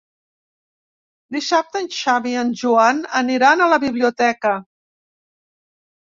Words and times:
Dissabte 1.35 1.81
en 1.83 1.89
Xavi 1.97 2.31
i 2.35 2.39
en 2.43 2.49
Joan 2.61 3.01
aniran 3.19 3.61
a 3.65 3.67
la 3.75 3.79
biblioteca. 3.83 4.55